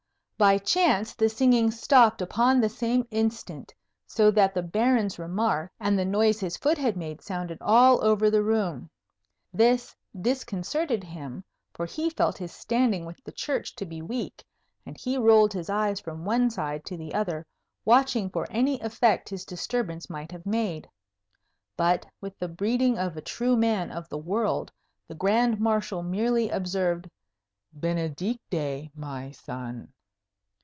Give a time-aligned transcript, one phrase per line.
[0.49, 3.75] By chance the singing stopped upon the same instant,
[4.07, 8.27] so that the Baron's remark and the noise his foot had made sounded all over
[8.31, 8.89] the room.
[9.53, 11.43] This disconcerted him;
[11.75, 14.43] for he felt his standing with the Church to be weak,
[14.83, 17.45] and he rolled his eyes from one side to the other,
[17.85, 20.89] watching for any effect his disturbance might have made.
[21.77, 24.71] But, with the breeding of a true man of the world,
[25.07, 27.07] the Grand Marshal merely observed,
[27.73, 29.93] "Benedicite, my son!"